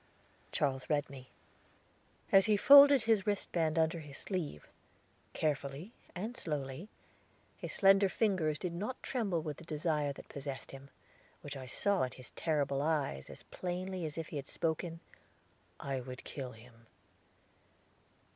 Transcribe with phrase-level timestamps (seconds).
[0.51, 1.29] Charles read me.
[2.31, 4.67] As he folded his wristband under his sleeve,
[5.33, 6.89] carefully and slowly,
[7.55, 10.89] his slender fingers did not tremble with the desire that possessed him,
[11.41, 15.01] which I saw in his terrible eyes as plainly as if he had spoken,
[15.79, 16.87] "I would kill him."